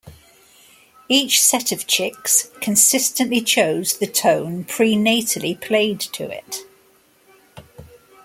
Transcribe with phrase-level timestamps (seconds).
[1.09, 6.63] Each set of chicks consistently chose the tone prenatally played to it.